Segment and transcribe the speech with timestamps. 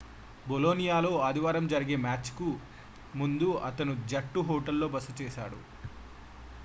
[0.45, 2.47] బొలోనియాతో ఆదివారం జరిగే మ్యాచ్ కు
[3.13, 5.59] ముందు అతను జట్టు హోటల్ లో బస చేశాడు